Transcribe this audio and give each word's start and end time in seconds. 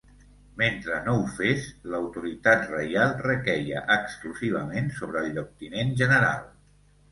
Mentre 0.59 0.95
no 1.07 1.13
ho 1.17 1.27
fes, 1.39 1.67
l’autoritat 1.95 2.65
reial 2.71 3.13
requeia 3.29 3.85
exclusivament 3.99 4.91
sobre 4.99 5.25
el 5.29 5.33
Lloctinent 5.39 5.97
General. 6.03 6.45